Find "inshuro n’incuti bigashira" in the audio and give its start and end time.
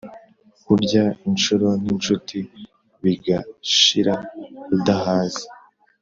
1.29-4.15